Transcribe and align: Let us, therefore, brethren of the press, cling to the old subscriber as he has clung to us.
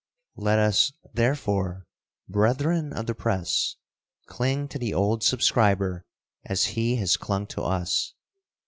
Let 0.37 0.57
us, 0.57 0.93
therefore, 1.13 1.85
brethren 2.27 2.91
of 2.91 3.05
the 3.05 3.13
press, 3.13 3.75
cling 4.25 4.67
to 4.69 4.79
the 4.79 4.95
old 4.95 5.23
subscriber 5.23 6.07
as 6.43 6.65
he 6.75 6.95
has 6.95 7.17
clung 7.17 7.45
to 7.49 7.61
us. 7.61 8.15